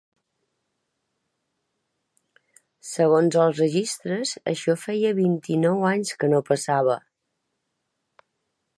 Segons 2.93 3.39
els 3.43 3.63
registres, 3.65 4.33
això 4.55 4.77
feia 4.87 5.15
vint-i-nou 5.23 5.89
anys 5.95 6.19
que 6.23 6.35
no 6.37 6.45
passava. 6.53 7.01